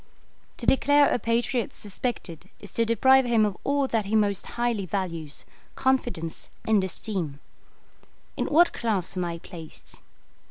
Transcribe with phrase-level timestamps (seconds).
[0.57, 4.87] To declare a patriot suspected is to deprive him of all that he most highly
[4.87, 7.39] values confidence and esteem.
[8.35, 10.01] In what class am I placed?